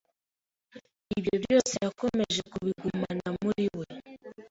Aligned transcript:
Ibyo 1.17 1.35
byose 1.43 1.73
yakomeje 1.85 2.41
kubigumana 2.51 3.27
muri 3.41 3.65
we, 3.77 3.85